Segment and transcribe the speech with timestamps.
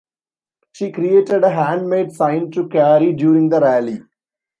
[0.71, 4.01] She created a handmade sign to carry during the rally.